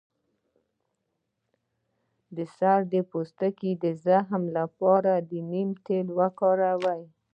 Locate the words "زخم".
4.05-4.43